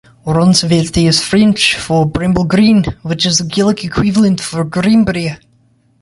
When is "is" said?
1.07-1.21, 3.23-3.37